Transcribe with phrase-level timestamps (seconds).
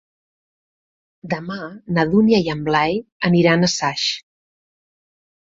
[1.33, 1.57] Demà
[1.97, 2.97] na Dúnia i en Blai
[3.31, 4.09] aniran a Saix.